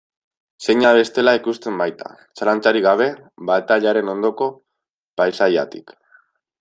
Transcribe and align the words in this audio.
Zeina 0.67 0.93
bestela 0.99 1.33
ikusten 1.39 1.77
baita, 1.81 2.09
zalantzarik 2.41 2.85
gabe, 2.87 3.09
batailaren 3.51 4.11
ondoko 4.15 4.49
paisaiatik. 5.23 5.95